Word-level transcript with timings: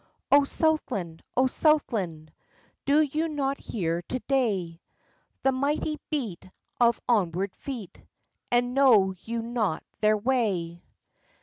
O 0.31 0.43
Southland! 0.45 1.21
O 1.37 1.45
Southland! 1.45 2.33
Do 2.85 3.01
you 3.01 3.27
not 3.29 3.59
hear 3.59 4.01
to 4.01 4.17
day 4.21 4.81
The 5.43 5.51
mighty 5.51 5.99
beat 6.09 6.49
of 6.79 6.99
onward 7.07 7.55
feet, 7.57 8.01
And 8.49 8.73
know 8.73 9.13
you 9.21 9.43
not 9.43 9.83
their 9.99 10.17
way? 10.17 10.81